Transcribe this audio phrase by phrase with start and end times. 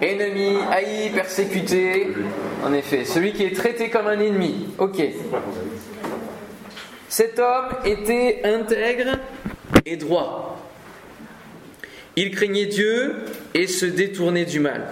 [0.00, 2.08] ennemi, haï, persécuté.
[2.64, 4.68] En effet, celui qui est traité comme un ennemi.
[4.78, 5.02] Ok.
[7.08, 9.18] Cet homme était intègre
[9.86, 10.60] et droit.
[12.16, 13.16] Il craignait Dieu
[13.54, 14.88] et se détournait du mal.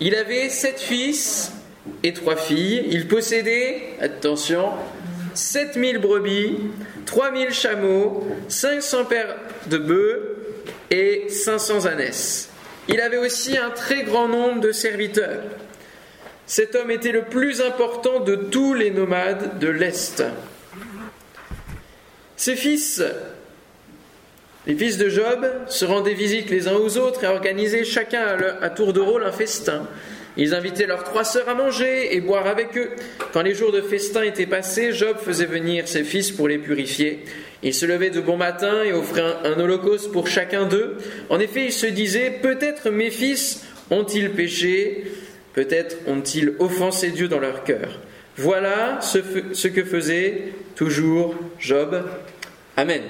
[0.00, 1.52] Il avait sept fils
[2.02, 2.84] et trois filles.
[2.90, 4.70] Il possédait, attention,
[5.34, 6.58] 7000 brebis,
[7.06, 9.36] 3000 chameaux, 500 paires
[9.66, 10.36] de bœufs
[10.90, 12.51] et 500 ânesses.
[12.88, 15.42] Il avait aussi un très grand nombre de serviteurs.
[16.46, 20.24] Cet homme était le plus important de tous les nomades de l'Est.
[22.36, 23.02] Ses fils,
[24.66, 28.70] les fils de Job, se rendaient visite les uns aux autres et organisaient chacun à,
[28.70, 29.88] tour de rôle un festin.
[30.36, 32.90] Ils invitaient leurs trois sœurs à manger et boire avec eux.
[33.32, 37.24] Quand les jours de festin étaient passés, Job faisait venir ses fils pour les purifier.
[37.62, 40.96] Il se levait de bon matin et offrait un, holocauste pour chacun d'eux.
[41.30, 45.04] En effet, il se disait, peut-être mes fils ont-ils péché,
[45.54, 48.00] peut-être ont-ils offensé Dieu dans leur cœur.
[48.36, 52.02] Voilà ce, que faisait toujours Job.
[52.76, 53.02] Amen.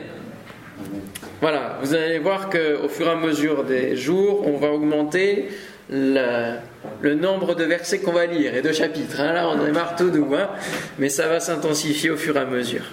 [1.40, 5.48] Voilà, vous allez voir qu'au fur et à mesure des jours, on va augmenter
[5.90, 9.20] le, nombre de versets qu'on va lire et de chapitres.
[9.20, 9.32] Hein.
[9.32, 10.50] Là, on est marteau doux, hein,
[10.98, 12.84] mais ça va s'intensifier au fur et à mesure.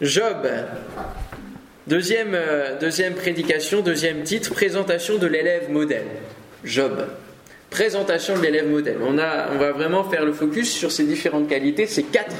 [0.00, 0.46] Job,
[1.88, 6.06] deuxième, euh, deuxième prédication, deuxième titre, présentation de l'élève modèle.
[6.62, 7.04] Job,
[7.68, 8.98] présentation de l'élève modèle.
[9.02, 12.36] On, a, va vraiment faire le focus sur ces différentes qualités, ces quatre,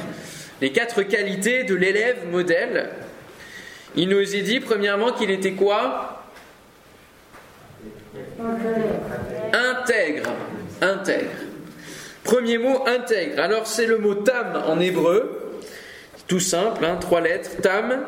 [0.61, 2.91] les quatre qualités de l'élève modèle.
[3.97, 6.23] Il nous est dit premièrement qu'il était quoi?
[9.51, 10.31] Intègre.
[10.81, 11.29] Intègre.
[12.23, 13.41] Premier mot, intègre.
[13.41, 15.48] Alors c'est le mot tam en hébreu
[16.29, 18.05] tout simple, hein, trois lettres, tam,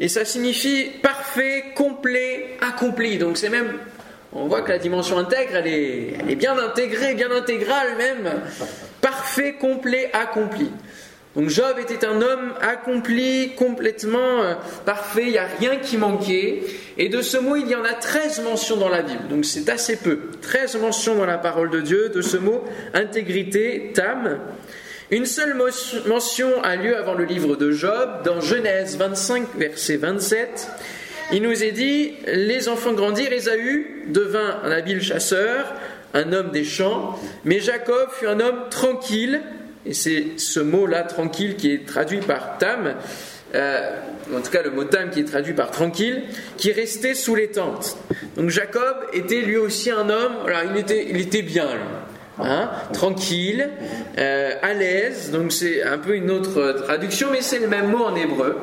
[0.00, 3.18] et ça signifie parfait, complet, accompli.
[3.18, 3.72] Donc c'est même,
[4.32, 8.30] on voit que la dimension intègre, elle est, bien intégrée, bien intégrale même,
[9.02, 10.70] parfait, complet, accompli.
[11.34, 14.54] Donc Job était un homme accompli, complètement euh,
[14.86, 16.62] parfait, il n'y a rien qui manquait.
[16.96, 19.68] Et de ce mot, il y en a 13 mentions dans la Bible, donc c'est
[19.68, 20.30] assez peu.
[20.42, 22.62] 13 mentions dans la parole de Dieu de ce mot
[22.94, 24.38] intégrité, tam.
[25.10, 25.54] Une seule
[26.06, 30.68] mention a lieu avant le livre de Job, dans Genèse 25, verset 27.
[31.32, 35.74] Il nous est dit Les enfants grandirent, Ésaü devint un habile chasseur,
[36.14, 39.42] un homme des champs, mais Jacob fut un homme tranquille,
[39.84, 42.94] et c'est ce mot-là, tranquille, qui est traduit par tam,
[43.54, 43.90] euh,
[44.34, 46.22] en tout cas le mot tam qui est traduit par tranquille,
[46.56, 47.98] qui restait sous les tentes.
[48.36, 52.03] Donc Jacob était lui aussi un homme, voilà, il était, il était bien, lui.
[52.40, 53.70] Hein, tranquille,
[54.18, 55.30] euh, à l'aise.
[55.30, 58.56] Donc c'est un peu une autre traduction, mais c'est le même mot en hébreu.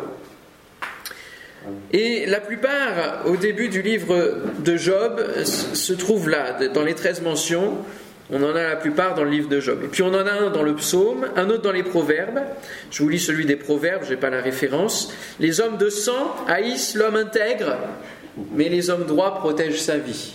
[1.94, 7.22] Et la plupart, au début du livre de Job, se trouvent là, dans les 13
[7.22, 7.78] mentions.
[8.34, 9.80] On en a la plupart dans le livre de Job.
[9.84, 12.40] Et puis on en a un dans le psaume, un autre dans les proverbes.
[12.90, 15.14] Je vous lis celui des proverbes, je n'ai pas la référence.
[15.40, 17.76] Les hommes de sang haïssent l'homme intègre,
[18.54, 20.34] mais les hommes droits protègent sa vie.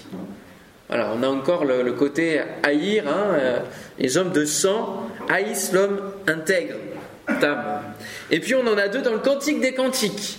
[0.89, 3.59] Voilà, on a encore le, côté haïr, hein, euh,
[3.99, 6.77] les hommes de sang haïssent l'homme intègre,
[7.41, 7.83] tam.
[8.31, 10.39] Et puis on en a deux dans le Cantique des Cantiques.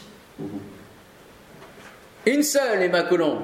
[2.26, 3.44] Une seule est ma colombe.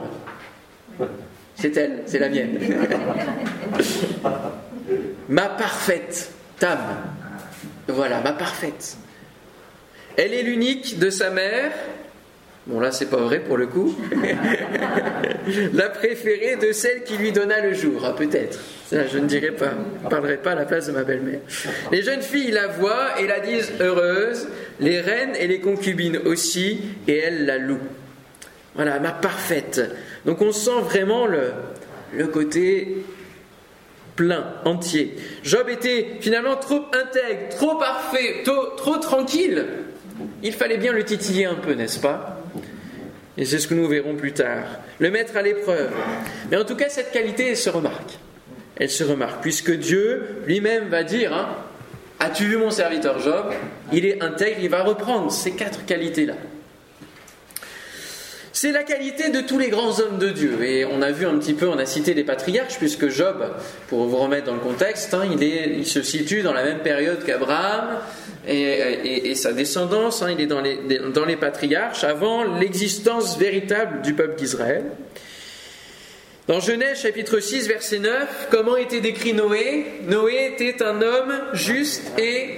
[1.55, 2.59] C'est elle, c'est la mienne.
[5.29, 6.79] ma parfaite, Tam.
[7.87, 8.97] Voilà, ma parfaite.
[10.17, 11.71] Elle est l'unique de sa mère,
[12.65, 13.95] Bon là c'est pas vrai pour le coup.
[15.73, 18.59] la préférée de celle qui lui donna le jour, ah, peut-être.
[18.91, 21.39] Je ne dirai pas, je parlerai pas à la place de ma belle-mère.
[21.91, 24.47] Les jeunes filles la voient et la disent heureuse,
[24.79, 27.79] les reines et les concubines aussi, et elles la louent.
[28.75, 29.81] Voilà, ma parfaite.
[30.25, 33.03] Donc on sent vraiment le côté
[34.15, 35.15] plein, entier.
[35.43, 39.65] Job était finalement trop intègre, trop parfait, trop tranquille.
[40.43, 42.32] Il fallait bien le titiller un peu, n'est-ce pas?
[43.37, 44.63] Et c'est ce que nous verrons plus tard.
[44.99, 45.91] Le mettre à l'épreuve.
[46.51, 48.17] Mais en tout cas, cette qualité, elle se remarque.
[48.75, 51.49] Elle se remarque, puisque Dieu lui-même va dire hein,
[52.19, 53.51] As-tu vu mon serviteur Job?
[53.91, 56.35] Il est intègre, il va reprendre ces quatre qualités-là.
[58.53, 60.63] C'est la qualité de tous les grands hommes de Dieu.
[60.63, 63.43] Et on a vu un petit peu, on a cité les patriarches, puisque Job,
[63.89, 67.97] pour vous remettre dans le contexte, hein, il, se situe dans la même période qu'Abraham,
[68.47, 70.77] et, sa descendance, hein, il est dans les,
[71.13, 74.83] dans les patriarches, avant l'existence véritable du peuple d'Israël.
[76.45, 79.85] Dans Genèse chapitre 6 verset 9, comment était décrit Noé?
[80.07, 82.57] Noé était un homme juste et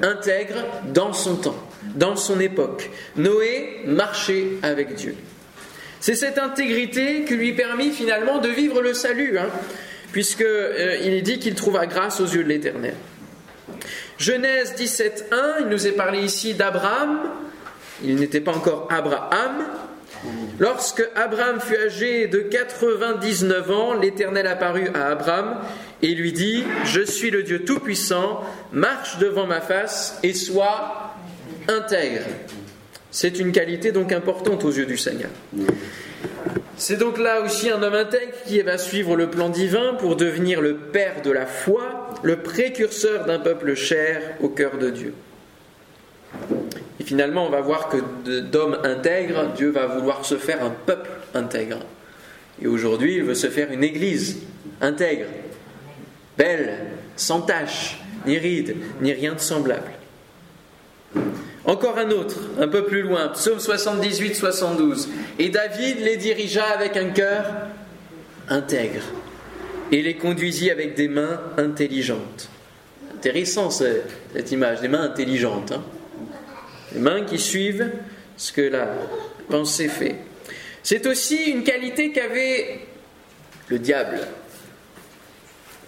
[0.00, 0.64] intègre
[0.94, 2.88] dans son temps, dans son époque.
[3.16, 5.14] Noé marchait avec Dieu.
[6.00, 9.50] C'est cette intégrité qui lui permit finalement de vivre le salut, hein,
[10.10, 12.94] puisqu'il euh, est dit qu'il trouva grâce aux yeux de l'Éternel.
[14.18, 17.20] Genèse 17.1, il nous est parlé ici d'Abraham,
[18.02, 19.64] il n'était pas encore Abraham.
[20.58, 25.58] Lorsque Abraham fut âgé de 99 ans, l'Éternel apparut à Abraham
[26.02, 28.42] et lui dit, Je suis le Dieu Tout-Puissant,
[28.72, 31.14] marche devant ma face et sois
[31.68, 32.24] intègre.
[33.12, 35.30] C'est une qualité donc importante aux yeux du Seigneur.
[36.76, 40.60] C'est donc là aussi un homme intègre qui va suivre le plan divin pour devenir
[40.60, 45.14] le père de la foi, le précurseur d'un peuple cher au cœur de Dieu.
[47.00, 51.10] Et finalement, on va voir que d'hommes intègres, Dieu va vouloir se faire un peuple
[51.34, 51.80] intègre.
[52.62, 54.38] Et aujourd'hui, il veut se faire une église
[54.80, 55.26] intègre,
[56.36, 56.74] belle,
[57.16, 59.90] sans tache, ni ride, ni rien de semblable.
[61.68, 65.06] Encore un autre, un peu plus loin, psaume 78-72.
[65.38, 67.44] Et David les dirigea avec un cœur
[68.48, 69.02] intègre
[69.92, 72.48] et les conduisit avec des mains intelligentes.
[73.14, 75.72] Intéressant cette image, des mains intelligentes.
[75.72, 75.82] Hein.
[76.92, 77.90] des mains qui suivent
[78.38, 78.88] ce que la
[79.50, 80.16] pensée fait.
[80.82, 82.80] C'est aussi une qualité qu'avait
[83.68, 84.20] le diable.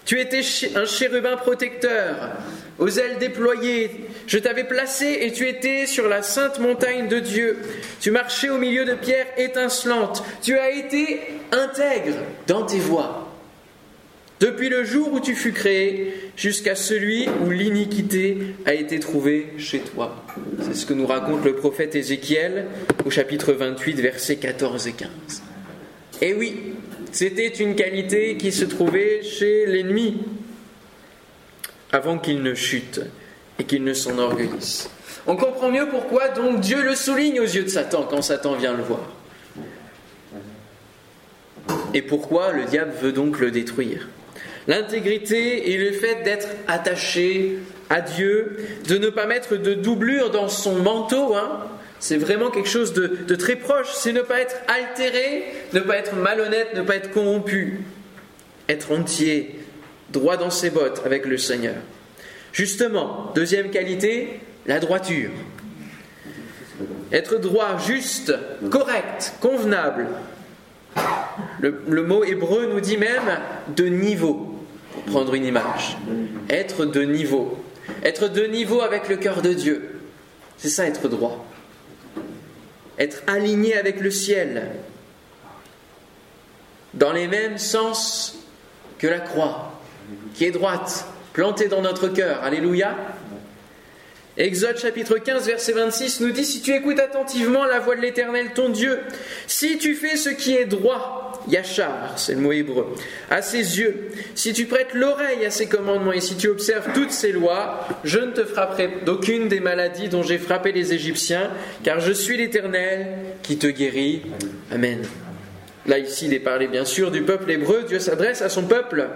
[0.05, 0.43] Tu étais
[0.75, 2.33] un chérubin protecteur,
[2.79, 4.10] aux ailes déployées.
[4.31, 7.59] Je t'avais placé et tu étais sur la sainte montagne de Dieu.
[8.01, 10.23] Tu marchais au milieu de pierres étincelantes.
[10.41, 11.19] Tu as été
[11.51, 12.15] intègre
[12.47, 13.29] dans tes voies.
[14.39, 19.81] Depuis le jour où tu fus créé jusqu'à celui où l'iniquité a été trouvée chez
[19.81, 20.25] toi.
[20.63, 22.67] C'est ce que nous raconte le prophète Ézéchiel
[23.05, 25.09] au chapitre 28, versets 14 et 15.
[26.23, 26.75] Et oui,
[27.11, 30.19] c'était une qualité qui se trouvait chez l'ennemi
[31.91, 33.01] avant qu'il ne chute
[33.61, 34.89] et qu'il ne s'enorgueillisse.
[35.27, 38.73] On comprend mieux pourquoi donc Dieu le souligne aux yeux de Satan quand Satan vient
[38.75, 39.01] le voir.
[41.93, 44.09] Et pourquoi le diable veut donc le détruire.
[44.67, 47.59] L'intégrité et le fait d'être attaché
[47.91, 48.57] à Dieu,
[48.89, 51.67] de ne pas mettre de doublure dans son manteau, hein,
[51.99, 53.89] c'est vraiment quelque chose de, de très proche.
[53.93, 57.81] C'est ne pas être altéré, ne pas être malhonnête, ne pas être corrompu.
[58.71, 59.61] Être entier,
[60.11, 61.75] droit dans ses bottes avec le Seigneur.
[62.53, 65.31] Justement, deuxième qualité, la droiture.
[67.13, 68.33] Être droit, juste,
[68.71, 70.07] correct, convenable.
[71.61, 73.39] Le, mot hébreu nous dit même
[73.77, 74.59] de niveau,
[74.93, 75.97] pour prendre une image.
[76.49, 77.59] Être de niveau.
[78.03, 80.01] Être de niveau avec le cœur de Dieu.
[80.57, 81.45] C'est ça être droit.
[82.99, 84.69] Être aligné avec le ciel.
[86.95, 88.39] Dans les mêmes sens
[88.99, 89.81] que la croix
[90.35, 92.43] qui est droite, plantée dans notre cœur.
[92.43, 92.97] Alléluia.
[94.37, 98.53] Exode chapitre 15 verset 26 nous dit, si tu écoutes attentivement la voix de l'Éternel
[98.55, 99.01] ton Dieu,
[99.47, 102.87] si tu fais ce qui est droit, Yachar, c'est le mot hébreu,
[103.29, 107.11] à ses yeux, si tu prêtes l'oreille à ses commandements et si tu observes toutes
[107.11, 111.51] ses lois, je ne te frapperai d'aucune des maladies dont j'ai frappé les Égyptiens,
[111.83, 113.09] car je suis l'Éternel
[113.43, 114.23] qui te guérit.
[114.71, 115.03] Amen.
[115.87, 119.09] Là ici il est parlé bien sûr du peuple hébreu, Dieu s'adresse à son peuple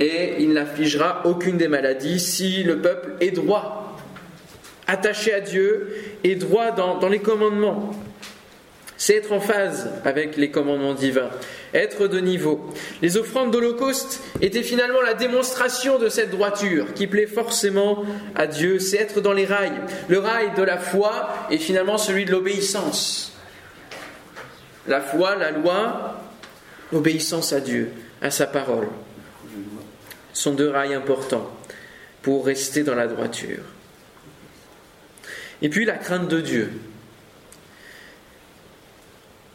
[0.00, 3.96] et il n'affligera aucune des maladies si le peuple est droit,
[4.86, 7.90] attaché à Dieu et droit dans, les commandements.
[8.96, 11.30] C'est être en phase avec les commandements divins,
[11.72, 12.68] être de niveau.
[13.00, 18.80] Les offrandes d'Holocauste étaient finalement la démonstration de cette droiture qui plaît forcément à Dieu,
[18.80, 19.80] c'est être dans les rails.
[20.08, 23.36] Le rail de la foi est finalement celui de l'obéissance.
[24.88, 26.20] La foi, la loi,
[26.92, 27.90] l'obéissance à Dieu,
[28.20, 28.88] à sa parole
[30.38, 31.50] sont deux rails importants
[32.22, 33.64] pour rester dans la droiture.
[35.62, 36.70] Et puis la crainte de Dieu.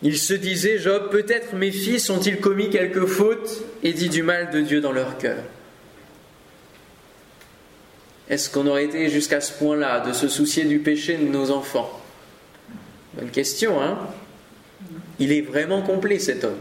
[0.01, 4.51] Il se disait, Job, peut-être mes fils ont-ils commis quelques fautes et dit du mal
[4.51, 5.41] de Dieu dans leur cœur.
[8.29, 12.01] Est-ce qu'on aurait été jusqu'à ce point-là de se soucier du péché de nos enfants?
[13.13, 13.97] Bonne question, hein?
[15.19, 16.59] Il est vraiment complet cet homme.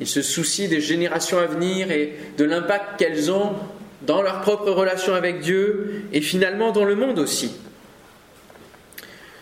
[0.00, 3.52] Il se soucie des générations à venir et de l'impact qu'elles ont
[4.02, 7.52] dans leur propre relation avec Dieu et finalement dans le monde aussi.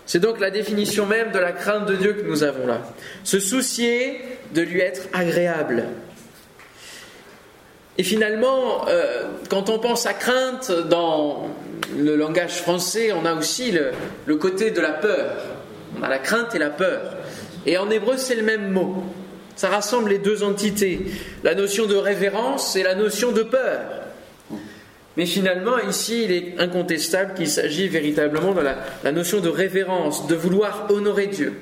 [0.05, 2.81] C'est donc la définition même de la crainte de Dieu que nous avons là.
[3.25, 4.21] Se soucier
[4.55, 5.85] de lui être agréable.
[7.99, 11.49] Et finalement, euh, quand on pense à crainte dans
[11.97, 13.91] le langage français, on a aussi le,
[14.27, 15.37] le côté de la peur.
[15.99, 17.17] On a la crainte et la peur.
[17.67, 19.05] Et en hébreu, c'est le même mot.
[19.59, 21.01] Ça rassemble les deux entités,
[21.43, 23.81] la notion de révérence et la notion de peur.
[25.17, 30.37] Mais finalement, ici, il est incontestable qu'il s'agit véritablement de la, notion de révérence, de
[30.37, 31.55] vouloir honorer Dieu.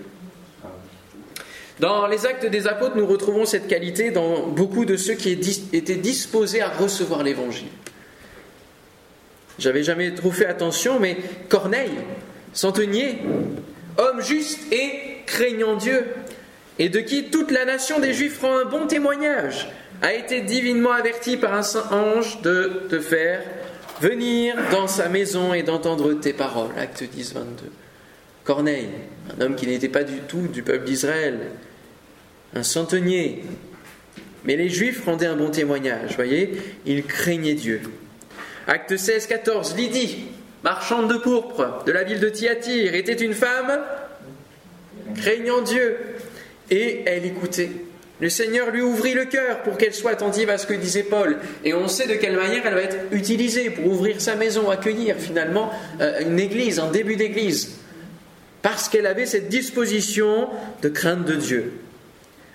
[1.80, 5.96] Dans les actes des apôtres, nous retrouvons cette qualité dans beaucoup de ceux qui étaient
[5.96, 7.68] disposés à recevoir l'évangile.
[9.58, 11.16] J'avais jamais trop fait attention, mais
[11.48, 11.96] Corneille,
[12.52, 13.20] centenier,
[13.96, 16.04] homme juste et craignant Dieu,
[16.78, 19.68] et de qui toute la nation des Juifs rend un bon témoignage,
[20.02, 23.40] a été divinement averti par un saint ange de te faire
[24.00, 26.72] venir dans sa maison et d'entendre tes paroles.
[26.78, 27.70] Acte 10, 22.
[28.44, 28.90] Corneille,
[29.36, 31.38] un homme qui n'était pas du tout du peuple d'Israël,
[32.54, 33.42] un centenier.
[34.44, 36.52] Mais les Juifs rendaient un bon témoignage, voyez,
[36.84, 37.80] ils craignaient Dieu.
[38.68, 40.26] Acte 16, 14, Lydie,
[40.62, 43.80] marchande de pourpre de la ville de Thyatire, était une femme
[45.16, 45.96] craignant Dieu,
[46.70, 47.70] et elle écoutait.
[48.18, 51.36] Le Seigneur lui ouvrit le cœur pour qu'elle soit attentive à ce que disait Paul.
[51.64, 55.16] Et on sait de quelle manière elle va être utilisée pour ouvrir sa maison, accueillir
[55.16, 55.70] finalement
[56.00, 57.76] euh, une église, un début d'église.
[58.62, 60.48] Parce qu'elle avait cette disposition
[60.82, 61.72] de crainte de Dieu.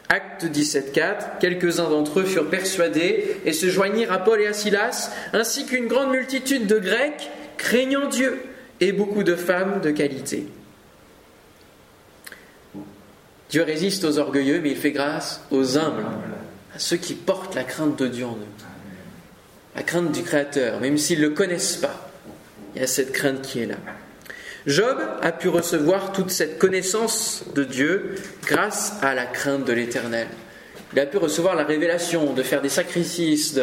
[0.10, 5.12] Acte 17.4, quelques-uns d'entre eux furent persuadés et se joignirent à Paul et à Silas,
[5.32, 8.42] ainsi qu'une grande multitude de Grecs craignant Dieu
[8.82, 10.48] et beaucoup de femmes de qualité.
[13.52, 16.06] Dieu résiste aux orgueilleux, mais il fait grâce aux humbles,
[16.74, 18.66] à ceux qui portent la crainte de Dieu en eux.
[19.76, 22.10] La crainte du Créateur, même s'ils ne le connaissent pas.
[22.74, 23.76] Il y a cette crainte qui est là.
[24.68, 28.16] Job a pu recevoir toute cette connaissance de Dieu
[28.46, 30.28] grâce à la crainte de l'Éternel.
[30.94, 33.54] Il a pu recevoir la révélation de faire des sacrifices,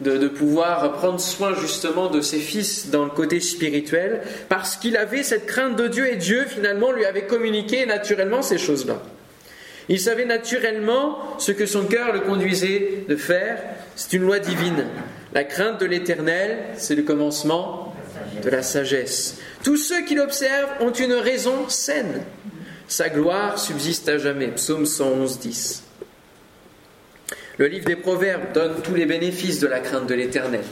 [0.00, 5.24] de, pouvoir prendre soin justement de ses fils dans le côté spirituel, parce qu'il avait
[5.24, 9.02] cette crainte de Dieu et Dieu finalement lui avait communiqué naturellement ces choses-là.
[9.88, 13.58] Il savait naturellement ce que son cœur le conduisait de faire.
[13.96, 14.86] C'est une loi divine.
[15.34, 17.94] La crainte de l'éternel, c'est le commencement
[18.42, 19.38] de la sagesse.
[19.62, 22.22] Tous ceux qui l'observent ont une raison saine.
[22.88, 24.48] Sa gloire subsiste à jamais.
[24.48, 25.82] Psaume 111, 10.
[27.58, 30.62] Le livre des Proverbes donne tous les bénéfices de la crainte de l'Éternel.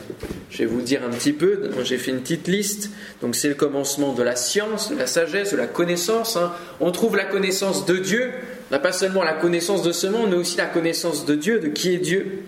[0.49, 2.89] Je vais vous dire un petit peu, j'ai fait une petite liste.
[3.21, 6.37] Donc c'est le commencement de la science, de la sagesse, de la connaissance.
[6.37, 6.51] Hein.
[6.79, 8.31] On trouve la connaissance de Dieu.
[8.71, 11.59] On n'a pas seulement la connaissance de ce monde, mais aussi la connaissance de Dieu,
[11.59, 12.43] de qui est Dieu.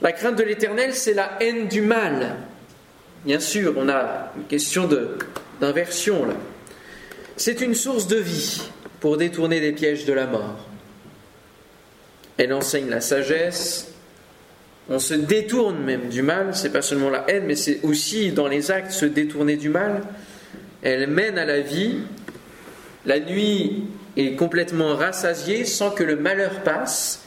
[0.00, 2.36] La crainte de l'Éternel, c'est la haine du mal.
[3.26, 4.88] Bien sûr, on a une question
[5.60, 6.32] d'inversion là.
[7.36, 8.62] C'est une source de vie
[9.00, 10.66] pour détourner des pièges de la mort.
[12.38, 13.92] Elle enseigne la sagesse.
[14.88, 18.48] On se détourne même du mal, c'est pas seulement la haine, mais c'est aussi dans
[18.48, 20.00] les actes se détourner du mal.
[20.80, 21.98] Elle mène à la vie.
[23.04, 23.84] La nuit
[24.16, 27.22] est complètement rassasiée sans que le malheur passe.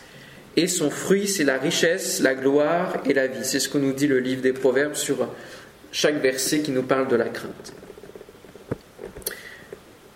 [0.56, 3.44] Et son fruit, c'est la richesse, la gloire et la vie.
[3.44, 5.28] C'est ce que nous dit le livre des Proverbes sur
[5.92, 7.74] chaque verset qui nous parle de la crainte.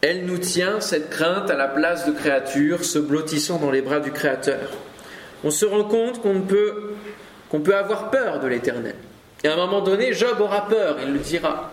[0.01, 3.99] Elle nous tient, cette crainte, à la place de créature, se blottissant dans les bras
[3.99, 4.71] du Créateur.
[5.43, 6.95] On se rend compte qu'on peut,
[7.49, 8.95] qu'on peut avoir peur de l'éternel.
[9.43, 11.71] Et à un moment donné, Job aura peur, il le dira.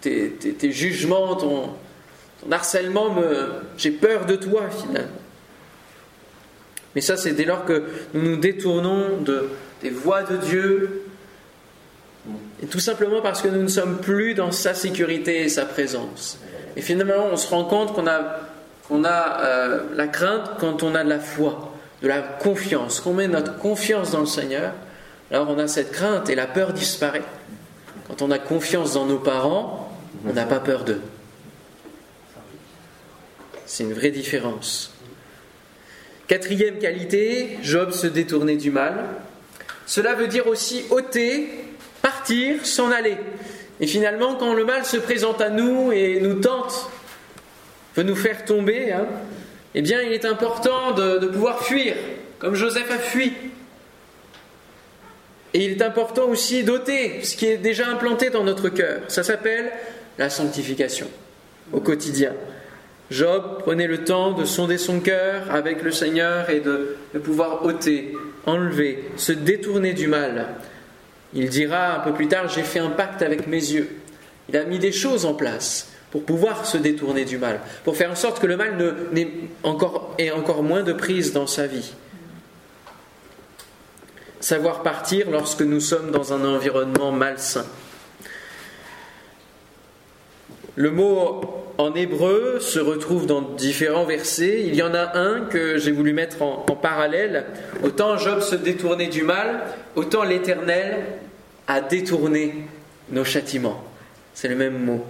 [0.00, 0.32] Tes,
[0.72, 1.70] jugements, ton,
[2.50, 5.10] harcèlement, me, j'ai peur de toi finalement.
[6.94, 7.84] Mais ça, c'est dès lors que
[8.14, 9.48] nous nous détournons de,
[9.82, 11.04] des voies de Dieu,
[12.62, 16.38] et tout simplement parce que nous ne sommes plus dans sa sécurité et sa présence.
[16.76, 18.40] Et finalement, on se rend compte qu'on a,
[18.88, 21.72] qu'on a euh, la crainte quand on a de la foi,
[22.02, 24.72] de la confiance, qu'on met notre confiance dans le Seigneur.
[25.30, 27.24] Alors on a cette crainte et la peur disparaît.
[28.06, 29.92] Quand on a confiance dans nos parents,
[30.26, 31.00] on n'a pas peur d'eux.
[33.72, 34.92] C'est une vraie différence.
[36.28, 39.02] Quatrième qualité, Job se détournait du mal.
[39.86, 41.48] Cela veut dire aussi ôter,
[42.02, 43.16] partir, s'en aller.
[43.80, 46.90] Et finalement, quand le mal se présente à nous et nous tente,
[47.96, 49.06] veut nous faire tomber, hein,
[49.74, 51.94] eh bien, il est important de, de pouvoir fuir,
[52.40, 53.32] comme Joseph a fui.
[55.54, 59.00] Et il est important aussi d'ôter ce qui est déjà implanté dans notre cœur.
[59.08, 59.72] Ça s'appelle
[60.18, 61.08] la sanctification
[61.72, 62.34] au quotidien.
[63.12, 68.16] Job prenait le temps de sonder son cœur avec le Seigneur et de, pouvoir ôter,
[68.46, 70.46] enlever, se détourner du mal
[71.34, 73.88] il dira un peu plus tard, j'ai fait un pacte avec mes yeux.
[74.48, 78.10] Il a mis des choses en place pour pouvoir se détourner du mal, pour faire
[78.10, 78.76] en sorte que le mal
[80.18, 81.94] ait encore moins de prise dans sa vie.
[84.40, 87.64] Savoir partir lorsque nous sommes dans un environnement malsain.
[90.76, 91.42] Le mot
[91.76, 94.62] en hébreu se retrouve dans différents versets.
[94.66, 97.44] Il y en a un que j'ai voulu mettre en, parallèle.
[97.82, 99.62] Autant Job se détournait du mal,
[99.94, 101.04] autant l'Éternel
[101.68, 102.66] a détourné
[103.10, 103.82] nos châtiments.
[104.34, 105.04] C'est le même mot.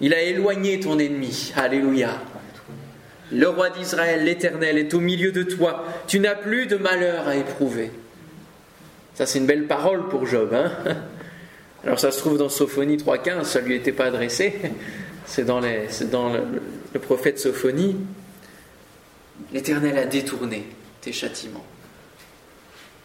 [0.00, 1.52] Il a éloigné ton ennemi.
[1.56, 2.10] Alléluia.
[3.30, 5.84] Le roi d'Israël, l'Éternel, est au milieu de toi.
[6.08, 7.90] Tu n'as plus de malheur à éprouver.
[9.14, 10.54] Ça, c'est une belle parole pour Job.
[10.54, 10.72] Hein
[11.84, 14.54] Alors, ça se trouve dans Sophonie 3.15, ça ne lui était pas adressé.
[15.24, 15.60] C'est dans,
[16.10, 16.40] dans le,
[16.92, 17.96] le prophète Sophonie.
[19.52, 20.66] L'Éternel a détourné
[21.00, 21.64] tes châtiments.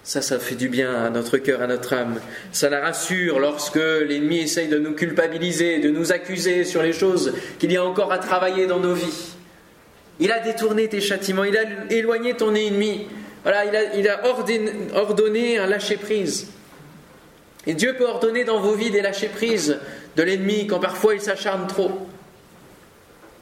[0.04, 2.20] Ça, ça fait du bien à notre cœur, à notre âme.
[2.52, 7.34] Ça la rassure lorsque l'ennemi essaye de nous culpabiliser, de nous accuser sur les choses
[7.58, 9.36] qu'il y a encore à travailler dans nos vies.
[10.20, 13.08] Il a détourné tes châtiments, il a éloigné ton ennemi.
[13.42, 16.50] Voilà, il a, il a ordonné, ordonné un lâcher-prise.
[17.68, 19.80] Et Dieu peut ordonner dans vos vies des lâcher-prise
[20.16, 21.92] de l'ennemi quand parfois il s'acharne trop.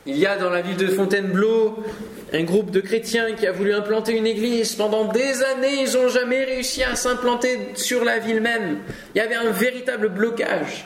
[0.06, 1.78] Il y a dans la ville de Fontainebleau
[2.34, 4.76] un groupe de chrétiens qui a voulu implanter une église.
[4.76, 8.80] Pendant des années, ils n'ont jamais réussi à s'implanter sur la ville même.
[9.14, 10.86] Il y avait un véritable blocage.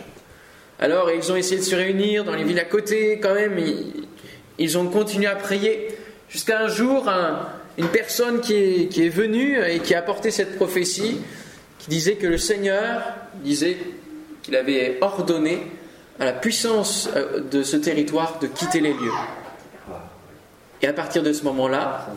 [0.79, 3.57] Alors, ils ont essayé de se réunir dans les villes à côté, quand même.
[4.59, 5.87] Ils, ont continué à prier.
[6.29, 7.09] Jusqu'à un jour,
[7.77, 11.21] une personne qui est, qui est venue et qui a apporté cette prophétie,
[11.79, 13.01] qui disait que le Seigneur
[13.43, 13.77] disait
[14.43, 15.67] qu'il avait ordonné
[16.19, 19.11] à la puissance euh, de ce territoire de quitter les lieux.
[20.81, 22.07] Et à partir de ce moment-là,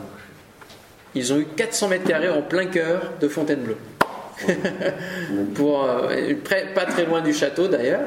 [1.15, 3.77] ils ont eu 400 mètres carrés en plein cœur de Fontainebleau.
[5.63, 6.35] Euh,
[6.75, 8.01] pas très loin du château d'ailleurs.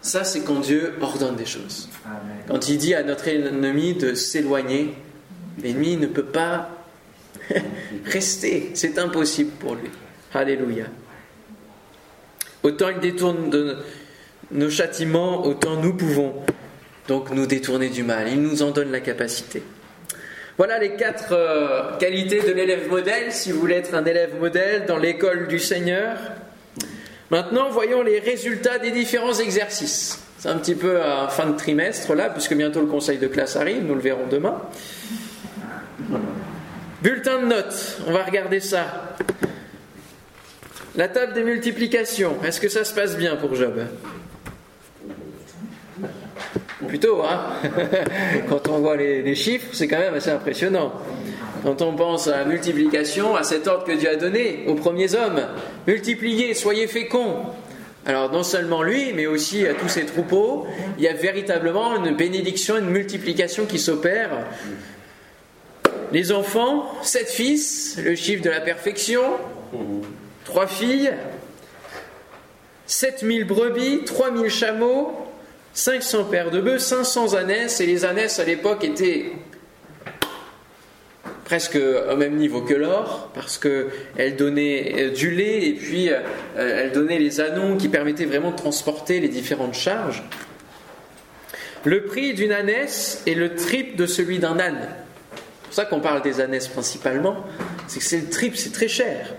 [0.00, 1.88] Ça, c'est quand Dieu ordonne des choses.
[2.48, 4.94] Quand il dit à notre ennemi de s'éloigner,
[5.62, 6.70] l'ennemi ne peut pas
[8.06, 8.70] rester.
[8.74, 9.90] C'est impossible pour lui.
[10.32, 10.86] Alléluia.
[12.66, 13.76] Autant il détourne
[14.50, 16.34] nos châtiments, autant nous pouvons
[17.06, 18.26] donc nous détourner du mal.
[18.28, 19.62] Il nous en donne la capacité.
[20.58, 24.84] Voilà les quatre euh, qualités de l'élève modèle, si vous voulez être un élève modèle
[24.84, 26.16] dans l'école du Seigneur.
[27.30, 30.18] Maintenant, voyons les résultats des différents exercices.
[30.38, 33.54] C'est un petit peu à fin de trimestre là, puisque bientôt le conseil de classe
[33.54, 34.60] arrive, nous le verrons demain.
[37.00, 39.14] Bulletin de notes, on va regarder ça.
[40.96, 43.84] La table des multiplications, est-ce que ça se passe bien pour Job
[46.88, 47.52] Plutôt, hein
[48.48, 50.94] Quand on voit les, chiffres, c'est quand même assez impressionnant.
[51.62, 55.14] Quand on pense à la multiplication, à cet ordre que Dieu a donné aux premiers
[55.14, 55.42] hommes,
[55.86, 57.44] multipliez, soyez féconds.
[58.06, 62.16] Alors non seulement lui, mais aussi à tous ses troupeaux, il y a véritablement une
[62.16, 64.30] bénédiction, une multiplication qui s'opère.
[66.12, 69.22] Les enfants, sept fils, le chiffre de la perfection,
[70.46, 71.12] trois filles,
[72.86, 75.12] 7000 brebis, 3000 chameaux,
[75.74, 79.32] 500 paires de bœufs, 500 ânesses, et les ânesses à l'époque étaient
[81.44, 86.18] presque au même niveau que l'or, parce qu'elles donnaient euh, du lait et puis euh,
[86.56, 90.24] elles donnaient les anons qui permettaient vraiment de transporter les différentes charges.
[91.84, 94.88] Le prix d'une ânesse est le triple de celui d'un âne.
[95.36, 97.44] C'est pour ça qu'on parle des ânesses principalement,
[97.86, 99.34] c'est que c'est le triple, c'est très cher.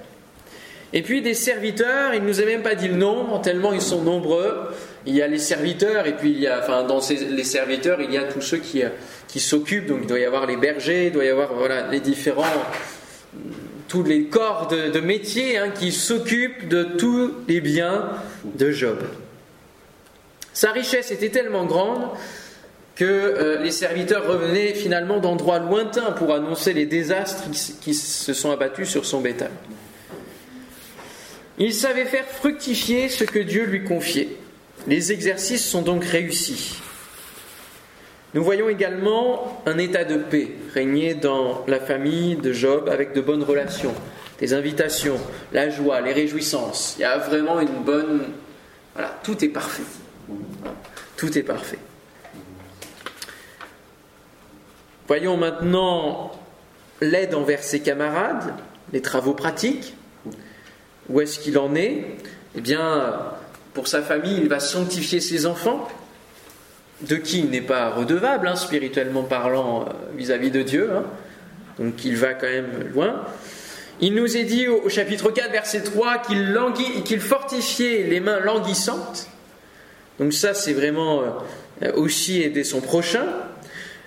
[0.93, 3.82] Et puis des serviteurs, il ne nous a même pas dit le nombre, tellement ils
[3.82, 4.69] sont nombreux.
[5.06, 8.12] Il y a les serviteurs, et puis il y a, enfin, dans les serviteurs, il
[8.12, 8.82] y a tous ceux qui,
[9.39, 9.88] s'occupent.
[9.88, 12.43] Donc il doit y avoir les bergers, il doit y avoir voilà, les différents,
[13.88, 18.10] tous les corps de, métier hein, qui s'occupent de tous les biens
[18.45, 19.00] de Job.
[20.54, 22.10] Sa richesse était tellement grande
[22.95, 27.43] que euh, les serviteurs revenaient finalement d'endroits lointains pour annoncer les désastres
[27.82, 29.52] qui se sont abattus sur son bétail.
[31.58, 34.30] Il savait faire fructifier ce que Dieu lui confiait.
[34.86, 36.78] Les exercices sont donc réussis.
[38.34, 43.22] Nous voyons également un état de paix régner dans la famille de Job avec de
[43.22, 43.96] bonnes relations,
[44.39, 45.17] des invitations,
[45.52, 46.96] la joie, les réjouissances.
[46.98, 48.28] Il y a vraiment une bonne...
[48.93, 49.84] Voilà, tout est parfait.
[51.15, 51.80] Tout est parfait.
[55.08, 56.32] Voyons maintenant
[57.02, 58.54] l'aide envers ses camarades,
[58.93, 59.96] les travaux pratiques.
[61.10, 62.06] Où est-ce qu'il en est
[62.56, 63.20] Eh bien,
[63.74, 65.88] pour sa famille, il va sanctifier ses enfants,
[67.02, 70.89] de qui il n'est pas redevable, hein, spirituellement parlant, euh, vis-à-vis de Dieu.
[70.93, 71.04] Hein.
[71.80, 73.24] Donc il va quand même loin.
[74.00, 76.24] Il nous est dit au, chapitre 4, verset 3,
[77.06, 79.28] qu'il fortifiait les mains languissantes.
[80.20, 81.22] Donc ça, c'est vraiment
[81.84, 83.26] euh, aussi aider son prochain.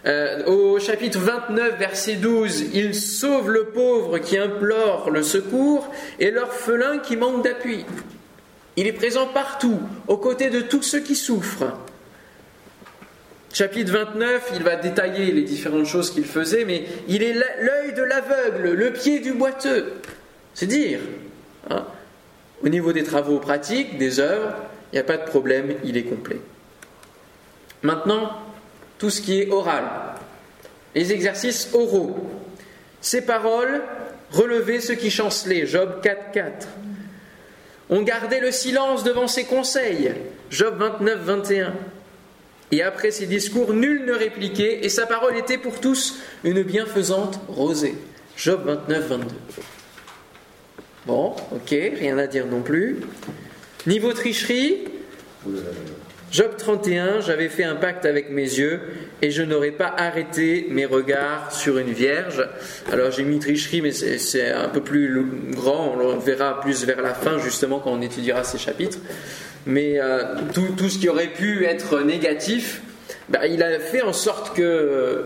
[0.06, 6.30] Euh, au chapitre 29, verset 12, il sauve le pauvre qui implore le secours et
[6.30, 7.84] l'orphelin qui manque d'appui.
[8.76, 11.76] Il est présent partout, aux côtés de tous ceux qui souffrent.
[13.52, 18.02] Chapitre 29, il va détailler les différentes choses qu'il faisait, mais il est l'œil de
[18.02, 19.94] l'aveugle, le pied du boiteux.
[20.54, 21.00] C'est dire.
[21.68, 21.84] Hein.
[22.62, 24.54] Au niveau des travaux pratiques, des œuvres,
[24.92, 26.40] il n'y a pas de problème, il est complet.
[27.82, 28.30] Maintenant,
[29.00, 29.84] tout ce qui est oral.
[30.94, 32.16] les exercices oraux.
[33.00, 33.82] Ces paroles
[34.30, 36.68] relevaient ceux qui chancelaient, Job 4, 4.
[37.88, 40.12] On gardait le silence devant ses conseils,
[40.50, 41.74] Job 29, 21.
[42.72, 47.40] Et après ses discours, nul ne répliquait, et sa parole était pour tous une bienfaisante
[47.48, 47.94] rosée.
[48.36, 49.26] Job 29, 22.
[51.06, 53.00] Bon, ok, rien à dire non plus.
[53.86, 54.84] Niveau tricherie,
[56.32, 58.80] Job 31, j'avais fait un pacte avec mes yeux
[59.20, 62.48] et je n'aurais pas arrêté mes regards sur une vierge.
[62.92, 67.02] Alors j'ai mis tricherie, mais c'est un peu plus grand, on le verra plus vers
[67.02, 68.98] la fin justement quand on étudiera ces chapitres.
[69.66, 72.80] Mais euh, tout, ce qui aurait pu être négatif,
[73.28, 75.24] bah, il a fait en sorte qu'il euh,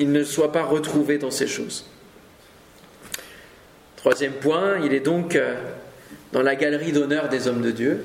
[0.00, 1.86] ne soit pas retrouvé dans ces choses.
[3.94, 5.54] Troisième point, il est donc euh,
[6.32, 8.04] dans la galerie d'honneur des hommes de Dieu.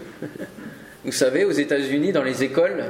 [1.05, 2.85] Vous savez, aux États-Unis, dans les écoles,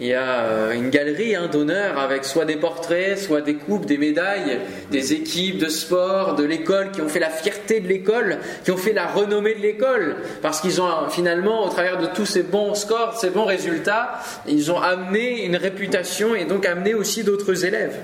[0.00, 3.84] il y a euh, une galerie hein, d'honneur avec soit des portraits, soit des coupes,
[3.84, 4.60] des médailles,
[4.90, 8.78] des équipes de sport de l'école qui ont fait la fierté de l'école, qui ont
[8.78, 12.74] fait la renommée de l'école, parce qu'ils ont finalement, au travers de tous ces bons
[12.74, 17.98] scores, ces bons résultats, ils ont amené une réputation et donc amené aussi d'autres élèves.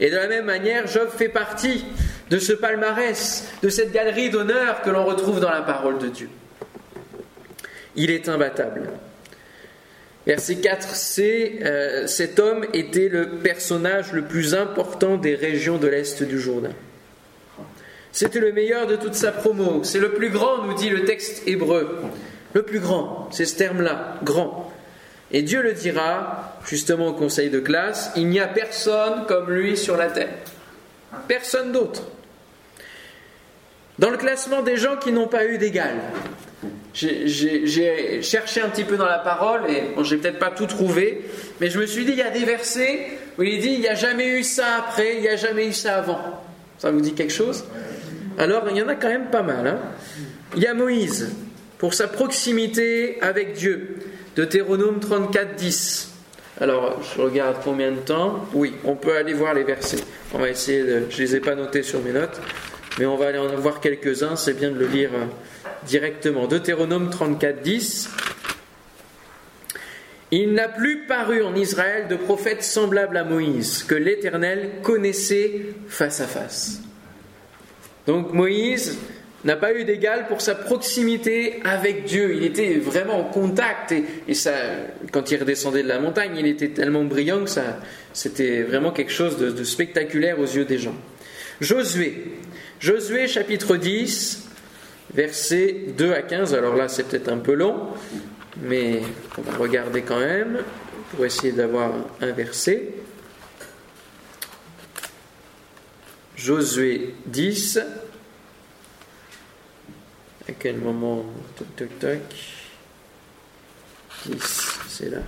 [0.00, 1.84] Et de la même manière, Job fait partie
[2.30, 6.30] de ce palmarès, de cette galerie d'honneur que l'on retrouve dans la parole de Dieu.
[7.96, 8.90] Il est imbattable.
[10.26, 15.86] Verset 4, c'est euh, cet homme était le personnage le plus important des régions de
[15.86, 16.72] l'Est du Jourdain.
[18.10, 19.84] C'était le meilleur de toute sa promo.
[19.84, 22.00] C'est le plus grand, nous dit le texte hébreu.
[22.54, 24.72] Le plus grand, c'est ce terme-là, grand.
[25.30, 29.76] Et Dieu le dira, justement au conseil de classe, il n'y a personne comme lui
[29.76, 30.34] sur la terre.
[31.28, 32.02] Personne d'autre.
[33.98, 35.96] Dans le classement des gens qui n'ont pas eu d'égal,
[36.96, 41.22] j'ai cherché un petit peu dans la parole et bon, j'ai peut-être pas tout trouvé,
[41.60, 43.88] mais je me suis dit il y a des versets où il dit il n'y
[43.88, 46.20] a jamais eu ça après, il n'y a jamais eu ça avant.
[46.78, 47.64] Ça vous dit quelque chose?
[48.38, 49.66] Alors il y en a quand même pas mal.
[49.66, 49.78] Hein.
[50.56, 51.30] il y a Moïse
[51.78, 53.98] pour sa proximité avec Dieu.
[54.34, 56.12] Deutéronome 34, 10.
[56.60, 58.46] Alors, je regarde combien de temps?
[58.54, 60.02] Oui, on peut aller voir les versets.
[60.32, 61.02] On va essayer de.
[61.10, 62.40] Je les ai pas notés sur mes notes,
[62.98, 64.36] mais on va aller en voir quelques-uns.
[64.36, 65.26] C'est bien de le lire euh,
[65.86, 66.46] directement.
[66.46, 68.10] Deutéronome 34, 10.
[70.32, 76.20] Il n'a plus paru en Israël de prophète semblable à Moïse, que l'Éternel connaissait face
[76.20, 76.82] à face.
[78.06, 78.98] Donc Moïse
[79.44, 82.34] n'a pas eu d'égal pour sa proximité avec Dieu.
[82.34, 83.94] Il était vraiment en contact
[84.26, 84.52] et, ça,
[85.12, 87.78] quand il redescendait de la montagne, il était tellement brillant que ça,
[88.12, 90.96] c'était vraiment quelque chose de, de spectaculaire aux yeux des gens.
[91.60, 92.24] Josué,
[92.80, 94.45] Josué chapitre 10,
[95.12, 96.54] versets 2 à 15.
[96.54, 97.88] Alors là, c'est peut-être un peu long,
[98.62, 99.02] mais
[99.38, 100.62] on va regarder quand même
[101.10, 102.94] pour essayer d'avoir un verset.
[106.36, 107.80] Josué 10.
[110.48, 111.24] À quel moment?
[111.56, 112.20] Toc, toc, toc.
[114.26, 115.18] 10, c'est là.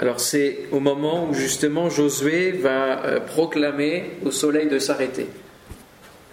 [0.00, 5.26] Alors c'est au moment où justement Josué va euh, proclamer au soleil de s'arrêter.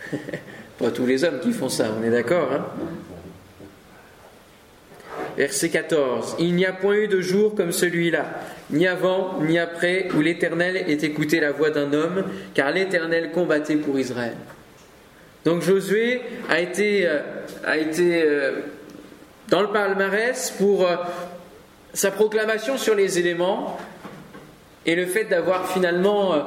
[0.79, 2.65] Pas tous les hommes qui font ça, on est d'accord hein
[5.35, 6.37] Verset 14.
[6.39, 8.25] Il n'y a point eu de jour comme celui-là,
[8.71, 13.75] ni avant, ni après, où l'Éternel ait écouté la voix d'un homme, car l'Éternel combattait
[13.75, 14.37] pour Israël.
[15.43, 17.19] Donc Josué a été, euh,
[17.67, 18.61] euh,
[19.49, 20.87] dans le palmarès pour
[21.97, 23.75] sa proclamation sur les éléments
[24.85, 26.41] et le fait d'avoir finalement euh,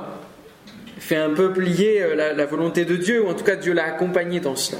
[1.01, 3.87] fait un peu plier euh, la, volonté de Dieu, ou en tout cas Dieu l'a
[3.87, 4.79] accompagné dans cela,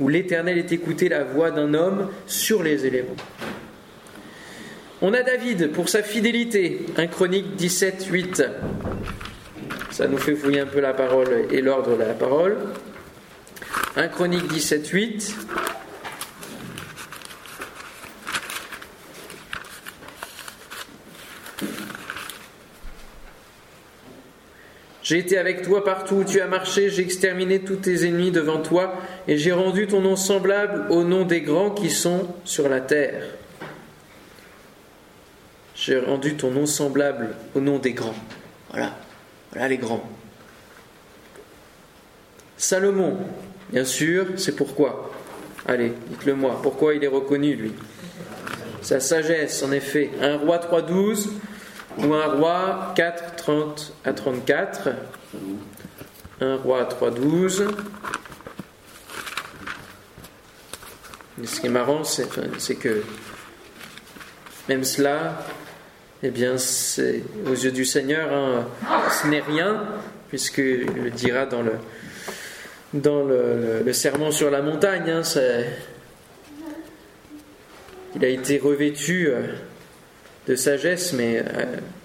[0.00, 3.14] où l'Éternel est écouté la voix d'un homme sur les éléments.
[5.00, 8.42] On a David pour sa fidélité, 1 Chronique 17, 8.
[9.92, 12.56] Ça nous fait fouiller un peu la parole et l'ordre de la parole.
[13.94, 15.36] 1 Chronique 17, 8.
[25.06, 28.60] J'ai été avec toi partout où tu as marché, j'ai exterminé tous tes ennemis devant
[28.60, 28.92] toi,
[29.28, 33.22] et j'ai rendu ton nom semblable au nom des grands qui sont sur la terre.
[35.76, 38.16] J'ai rendu ton nom semblable au nom des grands.
[38.70, 38.96] Voilà,
[39.52, 40.02] voilà les grands.
[42.56, 43.16] Salomon,
[43.70, 45.12] bien sûr, c'est pourquoi.
[45.66, 47.74] Allez, dites-le moi, pourquoi il est reconnu, lui?
[48.82, 50.10] Sa sagesse, en effet.
[50.20, 51.28] Un roi 3.12,
[51.98, 54.90] ou un roi 4, 30 à 34.
[56.40, 57.68] Un roi 3, 12.
[61.44, 62.28] ce qui est marrant, c'est
[62.78, 63.02] que
[64.68, 65.44] Même cela,
[66.22, 68.66] eh bien, c'est aux yeux du Seigneur, hein,
[69.10, 69.84] ce n'est rien,
[70.28, 71.72] puisqu'il le dira dans le,
[72.94, 75.10] dans sur la montagne.
[75.10, 75.22] Hein,
[78.14, 79.42] il a été revêtu euh,
[80.46, 81.64] de sagesse, mais euh,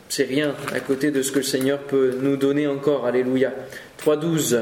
[0.10, 3.06] c'est rien à côté de ce que le Seigneur peut nous donner encore.
[3.06, 3.54] Alléluia.
[4.04, 4.62] 3.12.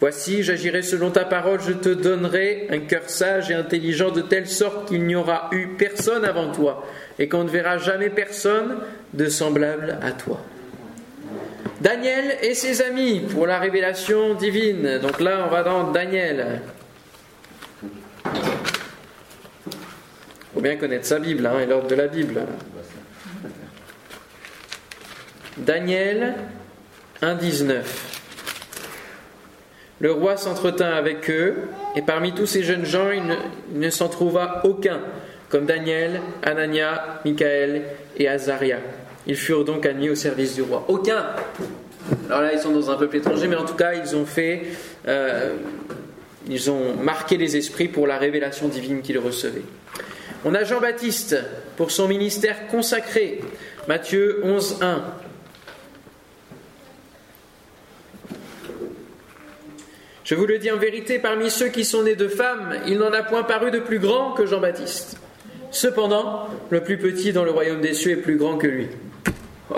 [0.00, 4.46] Voici, j'agirai selon ta parole, je te donnerai un cœur sage et intelligent de telle
[4.46, 6.86] sorte qu'il n'y aura eu personne avant toi
[7.18, 8.76] et qu'on ne verra jamais personne
[9.14, 10.44] de semblable à toi.
[11.80, 14.98] Daniel et ses amis pour la révélation divine.
[14.98, 16.60] Donc là, on va dans Daniel.
[20.54, 22.42] Il faut bien connaître sa Bible hein, et l'ordre de la Bible.
[25.58, 26.34] Daniel
[27.22, 27.82] 1.19
[29.98, 31.56] Le roi s'entretint avec eux,
[31.96, 35.00] et parmi tous ces jeunes gens, il ne, s'en trouva aucun,
[35.48, 37.82] comme Daniel, Anania, Michael
[38.16, 38.78] et Azaria.
[39.26, 40.84] Ils furent donc admis au service du roi.
[40.86, 41.26] Aucun
[42.30, 44.62] Alors là, ils sont dans un peuple étranger, mais en tout cas, ils ont fait.
[45.08, 45.56] Euh,
[46.48, 49.62] ils ont marqué les esprits pour la révélation divine qu'ils recevaient.
[50.46, 51.36] On a Jean-Baptiste
[51.76, 53.40] pour son ministère consacré.
[53.88, 55.04] Matthieu 11, 1.
[60.24, 63.12] Je vous le dis en vérité, parmi ceux qui sont nés de femmes, il n'en
[63.12, 65.18] a point paru de plus grand que Jean-Baptiste.
[65.70, 68.88] Cependant, le plus petit dans le royaume des cieux est plus grand que lui.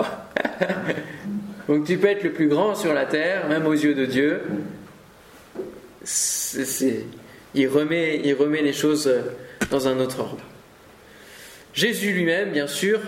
[1.67, 4.41] Donc tu peux être le plus grand sur la terre, même aux yeux de Dieu.
[7.55, 9.09] il, remet, il remet les choses
[9.69, 10.46] dans un autre ordre.
[11.77, 12.99] Jésus lui-même, bien sûr.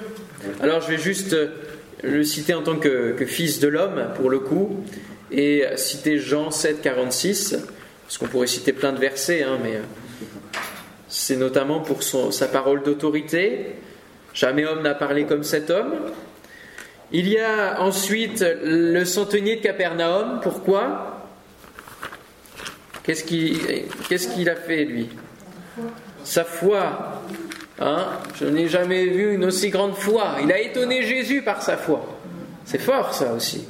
[0.61, 1.35] Alors je vais juste
[2.03, 4.85] le citer en tant que, que fils de l'homme, pour le coup
[5.31, 7.57] et citer Jean 7, 46,
[8.05, 9.81] parce qu'on pourrait citer plein de versets, hein, mais euh,
[11.07, 13.75] c'est notamment pour sa parole d'autorité.
[14.35, 15.95] Jamais homme n'a parlé comme cet homme.
[17.11, 20.41] Il y a ensuite le centenier de Capernaum.
[20.43, 21.27] Pourquoi?
[23.01, 25.09] Qu'est-ce qu'il a fait, lui?
[26.23, 27.23] Sa foi.
[27.79, 28.07] Hein?
[28.39, 30.37] Je n'ai jamais vu une aussi grande foi.
[30.43, 32.05] Il a étonné Jésus par sa foi.
[32.65, 33.65] C'est fort, ça aussi.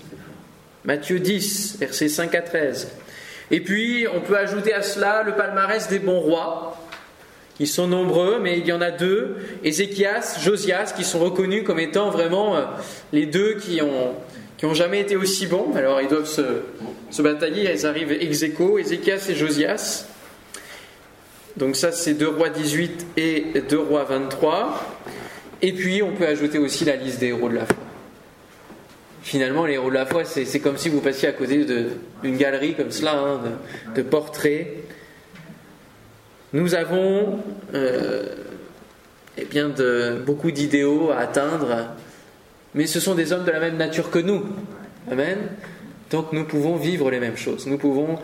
[0.84, 2.90] Matthieu 10, versets 5 à 13.
[3.52, 6.78] Et puis, on peut ajouter à cela le palmarès des bons rois.
[7.60, 11.80] Ils sont nombreux, mais il y en a deux, Ézéchias, Josias, qui sont reconnus comme
[11.80, 12.62] étant vraiment euh,
[13.12, 14.16] les deux qui ont,
[14.58, 15.74] qui ont jamais été aussi bons.
[15.76, 16.62] Alors, ils doivent se,
[17.10, 20.09] se batailler, ils arrivent ex aequo, Ézéchias et Josias.
[21.58, 24.98] Donc ça, c'est 2 rois 18 et 2 rois 23.
[25.62, 27.76] Et puis, on peut ajouter aussi la liste des héros de la foi
[29.30, 31.64] finalement, les héros de la foi, c'est comme si vous passiez à côté
[32.24, 33.40] d'une galerie comme cela, hein,
[33.96, 34.68] de, portraits.
[36.52, 37.40] Nous avons
[37.76, 38.26] euh,
[39.38, 39.72] eh bien
[40.26, 41.90] beaucoup d'idéaux à atteindre,
[42.74, 44.46] mais ce sont des hommes de la même nature que nous.
[45.12, 45.38] Amen.
[46.10, 47.68] Donc nous pouvons vivre les mêmes choses.
[47.68, 48.18] Nous pouvons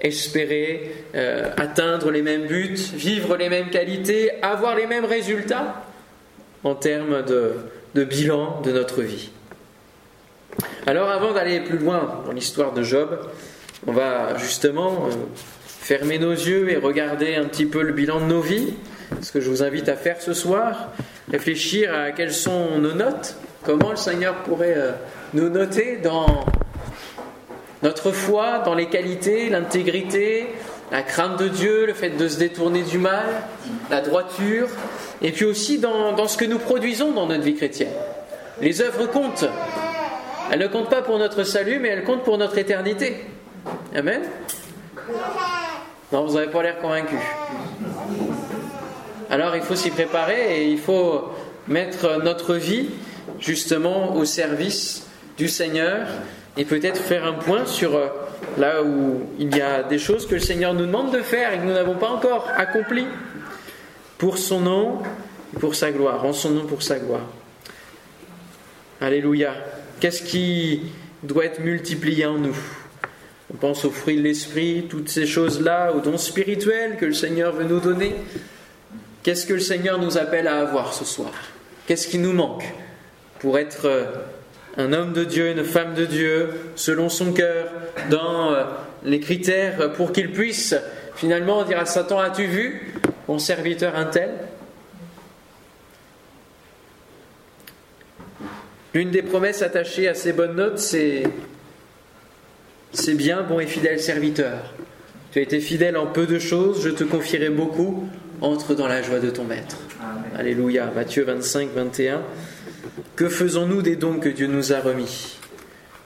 [0.00, 5.84] espérer euh, atteindre les mêmes buts, vivre les mêmes qualités, avoir les mêmes résultats
[6.64, 9.30] en termes de bilan de notre vie.
[10.86, 13.18] Alors avant d'aller plus loin dans l'histoire de Job,
[13.86, 15.10] on va justement euh,
[15.66, 18.74] fermer nos yeux et regarder un petit peu le bilan de nos vies,
[19.20, 20.92] ce que je vous invite à faire ce soir,
[21.30, 24.92] réfléchir à quelles sont nos notes, comment le Seigneur pourrait euh,
[25.34, 26.46] nous noter dans
[27.82, 30.48] notre foi, dans les qualités, l'intégrité,
[30.90, 33.26] la crainte de Dieu, le fait de se détourner du mal,
[33.90, 34.68] la droiture,
[35.22, 37.92] et puis aussi dans, dans ce que nous produisons dans notre vie chrétienne.
[38.60, 39.48] Les œuvres comptent.
[40.50, 43.16] Elle ne compte pas pour notre salut, mais elle compte pour notre éternité.
[43.94, 44.22] Amen
[46.12, 47.16] Non, vous n'avez pas l'air convaincu.
[49.30, 51.28] Alors il faut s'y préparer et il faut
[51.68, 52.88] mettre notre vie
[53.38, 56.06] justement au service du Seigneur
[56.58, 58.08] et peut-être faire un point sur euh,
[58.58, 61.58] là où il y a des choses que le Seigneur nous demande de faire et
[61.58, 63.06] que nous n'avons pas encore accomplies
[64.18, 64.98] pour son nom
[65.54, 67.26] et pour sa gloire, en son nom pour sa gloire.
[69.00, 69.54] Alléluia.
[70.00, 70.82] Qu'est-ce qui
[71.22, 72.56] doit être multiplié en nous?
[73.54, 77.54] On pense aux fruits de l'esprit, toutes ces choses-là, aux dons spirituels que le Seigneur
[77.54, 78.14] veut nous donner.
[79.22, 81.30] Qu'est-ce que le Seigneur nous appelle à avoir ce soir?
[81.86, 82.64] Qu'est-ce qui nous manque
[83.38, 84.04] pour être euh,
[84.76, 87.68] un homme de Dieu, une femme de Dieu, selon son cœur,
[88.10, 88.64] dans euh,
[89.04, 90.74] les critères pour qu'il puisse
[91.16, 92.94] finalement dire à Satan As-tu vu
[93.26, 94.30] mon serviteur un tel?
[98.94, 101.24] L'une des promesses attachées à ces bonnes notes, c'est
[102.92, 104.74] C'est bien, bon et fidèle serviteur.
[105.32, 108.08] Tu as été fidèle en peu de choses, je te confierai beaucoup.
[108.40, 109.78] entre dans la joie de ton Maître.
[110.36, 110.90] Alléluia.
[110.94, 112.22] Matthieu 25, 21.
[113.18, 115.40] Que faisons-nous des dons que Dieu nous a remis?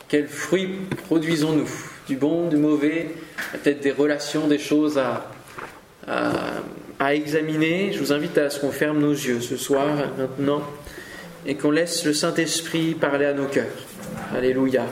[0.09, 1.69] Quels fruits produisons-nous?
[2.09, 3.11] Du bon, du mauvais?
[3.53, 4.99] Peut-être des relations, des choses
[6.09, 7.93] à, examiner?
[7.93, 10.63] Je vous invite à ce qu'on ferme nos yeux ce soir, maintenant,
[11.45, 13.67] et qu'on laisse le Saint-Esprit parler à nos cœurs.
[14.35, 14.87] Alléluia.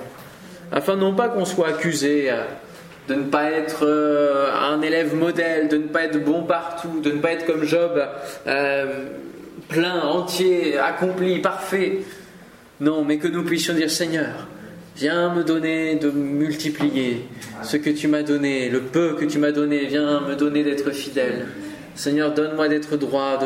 [0.71, 2.45] Afin non pas qu'on soit accusé euh,
[3.09, 7.13] de ne pas être euh, un élève modèle, de ne pas être bon partout, de
[7.13, 7.99] ne pas être comme Job,
[8.47, 9.07] euh,
[9.71, 12.01] plein, entier, accompli, parfait.
[12.81, 14.47] Non, mais que nous puissions dire Seigneur,
[14.97, 17.27] viens me donner de multiplier
[17.63, 20.91] ce que tu m'as donné, le peu que tu m'as donné, viens me donner d'être
[20.91, 21.47] fidèle.
[21.95, 23.39] Seigneur, donne-moi d'être droit,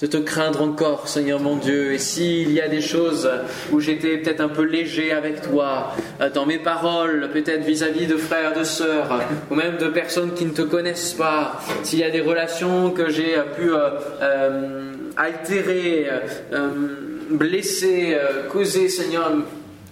[0.00, 1.92] de, te craindre encore, Seigneur mon Dieu.
[1.92, 3.30] Et s'il y a des choses
[3.70, 8.16] où j'étais peut-être un peu léger avec toi, euh, dans mes paroles, peut-être vis-à-vis de
[8.16, 12.10] frères, de sœurs, ou même de personnes qui ne te connaissent pas, s'il y a
[12.10, 13.90] des relations que j'ai pu euh,
[14.22, 16.08] euh, altérer,
[17.30, 18.16] blesser,
[18.50, 19.32] causer, Seigneur,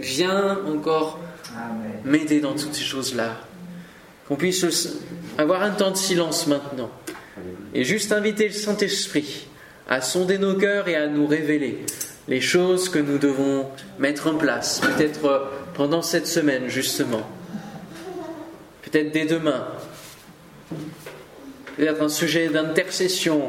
[0.00, 1.20] viens encore
[2.04, 3.36] m'aider dans toutes ces choses-là.
[4.26, 4.64] Qu'on puisse
[5.36, 6.90] avoir un temps de silence maintenant
[7.74, 9.46] et juste inviter le Saint-Esprit
[9.88, 11.84] à sonder nos cœurs et à nous révéler
[12.28, 13.66] les choses que nous devons
[13.98, 17.26] mettre en place, peut-être pendant cette semaine justement,
[18.82, 19.66] peut-être dès demain,
[21.76, 23.48] peut-être un sujet d'intercession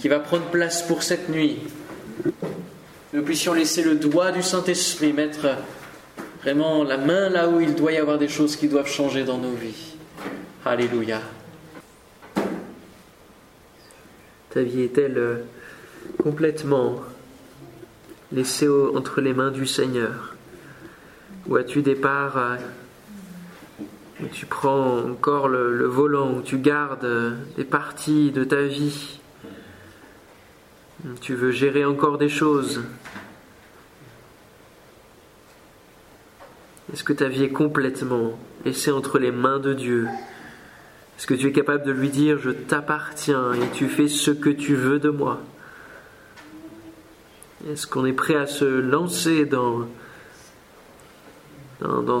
[0.00, 1.58] qui va prendre place pour cette nuit.
[3.12, 5.56] Nous puissions laisser le doigt du Saint-Esprit mettre
[6.42, 9.38] vraiment la main là où il doit y avoir des choses qui doivent changer dans
[9.38, 9.94] nos vies.
[10.64, 11.20] Alléluia.
[14.56, 15.36] Ta vie est-elle euh,
[16.22, 17.02] complètement
[18.32, 20.34] laissée entre les mains du Seigneur.
[21.46, 22.56] Ou as-tu des parts euh,
[24.22, 29.20] où tu prends encore le, volant, où tu gardes euh, des parties de ta vie
[31.20, 32.80] Tu veux gérer encore des choses?
[36.94, 40.08] Est-ce que ta vie est complètement laissée entre les mains de Dieu?
[41.16, 44.50] Est-ce que tu es capable de lui dire je t'appartiens et tu fais ce que
[44.50, 45.40] tu veux de moi.
[47.68, 49.86] Est-ce qu'on est prêt à se lancer dans,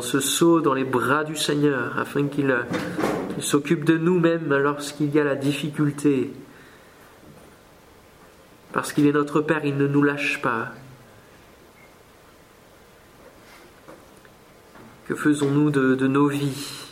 [0.00, 2.54] ce saut dans les bras du Seigneur afin qu'il
[3.38, 6.32] s'occupe de nous-mêmes lorsqu'il y a la difficulté?
[8.72, 10.72] Parce qu'il est notre Père, il ne nous lâche pas.
[15.06, 16.85] Que faisons-nous de nos vies?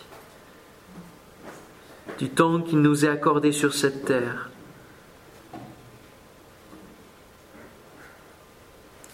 [2.25, 4.49] Du temps qu'il nous est accordé sur cette terre.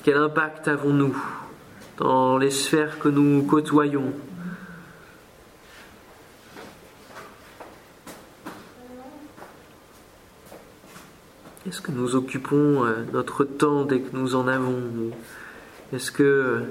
[0.05, 1.21] Quel impact avons-nous
[1.97, 4.13] dans les sphères que nous côtoyons?
[11.67, 15.11] Est-ce que nous occupons euh, notre temps dès que nous en avons?
[15.93, 16.63] Est-ce que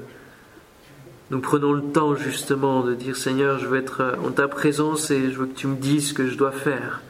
[1.32, 5.12] nous prenons le temps justement de dire Seigneur, je veux être euh, en ta présence
[5.12, 7.02] et je veux que tu me dises ce que je dois faire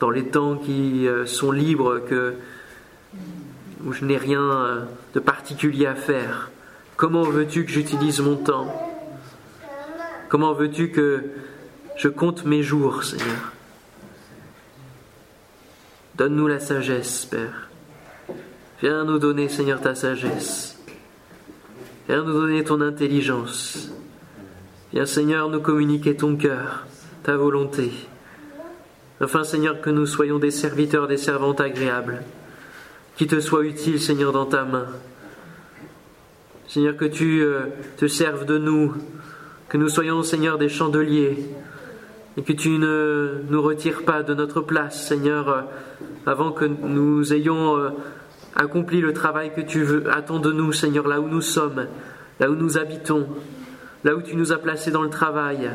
[0.00, 2.34] dans les temps qui euh, sont libres, que,
[3.84, 6.50] où je n'ai rien euh, de particulier à faire.
[6.96, 8.66] Comment veux-tu que j'utilise mon temps?
[10.28, 11.24] Comment veux-tu que
[11.96, 13.52] je compte mes jours, Seigneur?
[16.16, 17.68] Donne-nous la sagesse, Père.
[18.80, 20.75] Viens nous donner, Seigneur, ta sagesse.
[22.08, 23.90] Viens nous donner ton intelligence.
[24.92, 26.86] Viens Seigneur nous communiquer ton cœur,
[27.24, 27.90] ta volonté.
[29.20, 32.22] Enfin Seigneur que nous soyons des serviteurs, des servantes agréables,
[33.16, 34.86] qui te soient utiles Seigneur dans ta main.
[36.68, 37.66] Seigneur que tu euh,
[37.96, 38.94] te serves de nous,
[39.68, 41.44] que nous soyons Seigneur des chandeliers,
[42.36, 45.62] et que tu ne nous retires pas de notre place Seigneur euh,
[46.24, 47.88] avant que nous ayons euh,
[48.56, 50.10] Accomplis le travail que tu veux.
[50.10, 51.86] Attends de nous, Seigneur, là où nous sommes,
[52.40, 53.28] là où nous habitons,
[54.02, 55.70] là où tu nous as placés dans le travail,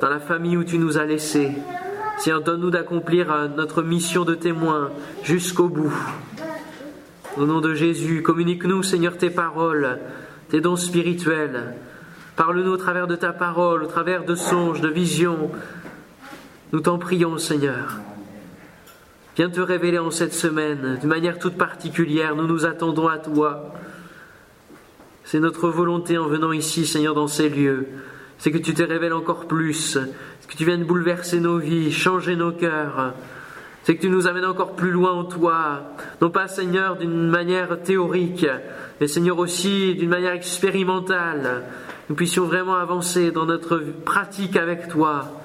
[0.00, 1.52] dans la famille où tu nous as laissés.
[2.18, 4.90] Seigneur, donne-nous d'accomplir euh, notre mission de témoin
[5.24, 5.92] jusqu'au bout.
[7.36, 9.98] Au nom de Jésus, communique-nous, Seigneur, tes paroles,
[10.48, 11.74] tes dons spirituels.
[12.36, 15.50] Parle-nous au travers de ta parole, au travers de songes, de visions.
[16.72, 17.98] Nous t'en prions, Seigneur.
[19.36, 22.36] Viens te révéler en cette semaine d'une manière toute particulière.
[22.36, 23.72] Nous nous attendons à toi.
[25.24, 27.86] C'est notre volonté en venant ici, Seigneur, dans ces lieux.
[28.36, 29.98] C'est que tu te révèles encore plus.
[30.40, 33.14] C'est que tu viennes bouleverser nos vies, changer nos cœurs.
[33.84, 35.94] C'est que tu nous amènes encore plus loin en toi.
[36.20, 38.46] Non pas, Seigneur, d'une manière théorique,
[39.00, 41.62] mais Seigneur aussi d'une manière expérimentale.
[42.10, 45.41] Nous puissions vraiment avancer dans notre pratique avec toi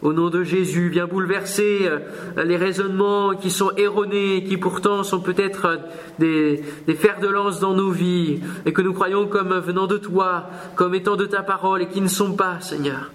[0.00, 5.20] Au nom de Jésus, viens bouleverser euh, les raisonnements qui sont erronés, qui pourtant sont
[5.20, 5.76] peut-être euh,
[6.20, 9.98] des, des fers de lance dans nos vies, et que nous croyons comme venant de
[9.98, 13.10] toi, comme étant de ta parole, et qui ne sont pas, Seigneur.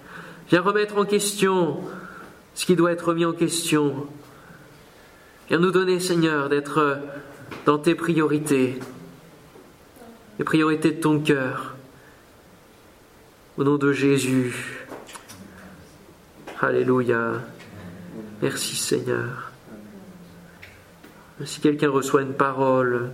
[0.49, 1.77] Viens remettre en question
[2.53, 4.05] ce qui doit être remis en question.
[5.47, 6.95] Viens nous donner, Seigneur, d'être euh,
[7.65, 8.79] dans tes priorités,
[10.37, 11.75] les priorités de ton cœur.
[13.57, 14.85] Au nom de Jésus.
[16.63, 17.41] Alléluia.
[18.41, 19.51] Merci Seigneur.
[21.43, 23.09] Si quelqu'un reçoit une parole,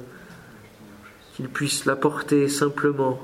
[1.36, 3.20] qu'il puisse la porter simplement.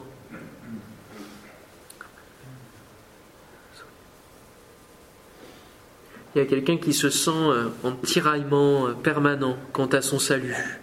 [6.34, 10.18] Il y a quelqu'un qui se sent euh, en tiraillement euh, permanent quant à son
[10.18, 10.80] salut.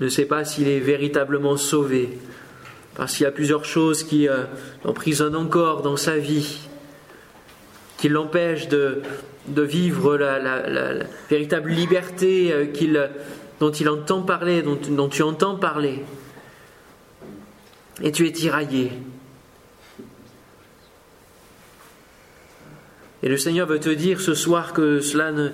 [0.00, 2.18] Ne sait pas s'il est véritablement sauvé,
[2.96, 4.42] parce qu'il y a plusieurs choses qui euh,
[4.84, 6.68] l'emprisonnent encore dans sa vie
[8.00, 9.02] qui l'empêche de,
[9.46, 10.94] vivre la,
[11.28, 13.08] véritable liberté euh,
[13.60, 16.02] dont il entend parler, dont, tu entends parler.
[18.02, 18.92] Et tu es tiraillé.
[23.22, 25.50] Et le Seigneur veut te dire ce soir que cela ne,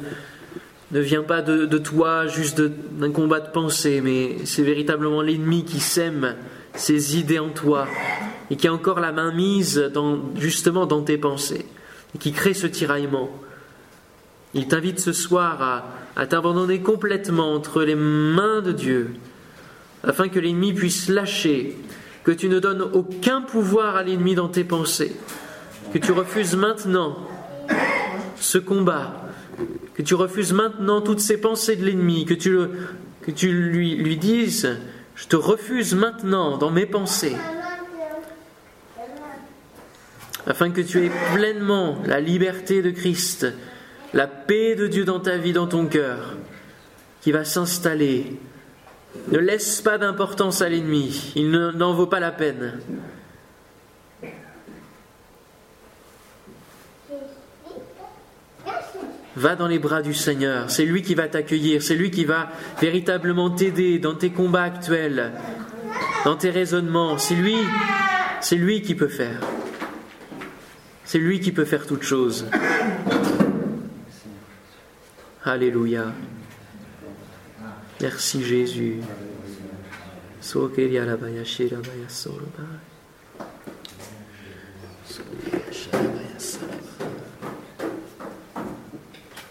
[0.92, 6.36] vient pas de, toi juste d'un combat de pensée, mais c'est véritablement l'ennemi qui sème
[6.74, 7.88] ses idées en toi
[8.52, 9.90] et qui a encore la main mise
[10.36, 11.66] justement dans tes pensées
[12.18, 13.30] qui crée ce tiraillement.
[14.54, 15.86] Il t'invite ce soir à,
[16.16, 19.14] à t'abandonner complètement entre les mains de Dieu,
[20.02, 21.76] afin que l'ennemi puisse lâcher,
[22.24, 25.14] que tu ne donnes aucun pouvoir à l'ennemi dans tes pensées,
[25.92, 27.18] que tu refuses maintenant
[28.36, 29.28] ce combat,
[29.94, 34.78] que tu refuses maintenant toutes ces pensées de l'ennemi, que tu, lui dises,
[35.14, 37.36] je te refuse maintenant dans mes pensées
[40.46, 43.46] afin que tu aies pleinement la liberté de Christ,
[44.14, 46.36] la paix de Dieu dans ta vie, dans ton cœur,
[47.20, 48.38] qui va s'installer.
[49.32, 52.80] Ne laisse pas d'importance à l'ennemi, il n'en vaut pas la peine.
[59.34, 62.48] Va dans les bras du Seigneur, c'est lui qui va t'accueillir, c'est lui qui va
[62.80, 65.32] véritablement t'aider dans tes combats actuels,
[66.24, 67.56] dans tes raisonnements, c'est lui,
[68.40, 69.40] c'est lui qui peut faire.
[71.06, 72.46] C'est lui qui peut faire toutes choses.
[75.44, 76.06] Alléluia.
[78.00, 78.96] Merci Jésus.
[80.42, 80.58] Je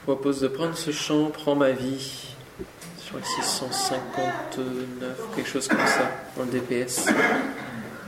[0.04, 2.36] propose de prendre ce chant, Prends ma vie.
[3.02, 7.08] Je crois que c'est 159, quelque chose comme ça, dans le DPS.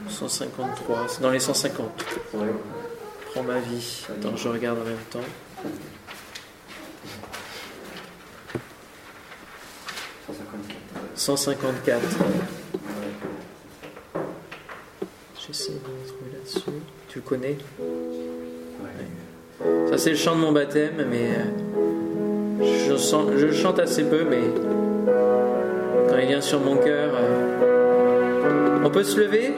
[0.09, 2.05] 153, c'est dans les 150
[3.43, 4.05] ma vie.
[4.09, 5.19] Attends, je regarde en même temps.
[11.15, 12.01] «154.
[15.39, 16.59] J'essaie de trouver là-dessus.
[17.09, 17.57] Tu le connais?
[19.89, 24.23] Ça, c'est le chant de mon baptême, mais euh, je, sens, je chante assez peu,
[24.29, 24.41] mais
[26.09, 27.11] quand il vient sur mon cœur.
[27.15, 27.57] Euh,
[28.83, 29.53] on peut se lever?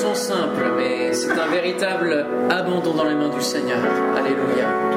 [0.00, 3.78] Sont simples, mais c'est un véritable abandon dans les mains du Seigneur.
[4.16, 4.90] Alléluia.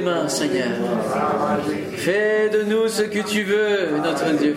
[0.00, 0.68] Mains, Seigneur.
[1.96, 4.56] Fais de nous ce que tu veux, notre Dieu.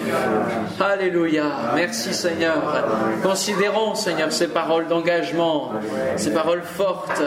[0.79, 1.73] Alléluia.
[1.75, 2.85] Merci, Seigneur.
[3.23, 5.71] Considérons, Seigneur, ces paroles d'engagement,
[6.15, 7.21] ces paroles fortes.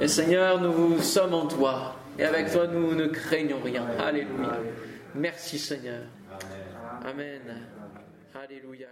[0.00, 1.96] Et Seigneur, nous sommes en toi.
[2.18, 3.84] Et avec toi, nous ne craignons rien.
[3.98, 4.58] Alléluia.
[5.14, 6.02] Merci, Seigneur.
[7.04, 7.40] Amen.
[8.34, 8.88] Alléluia.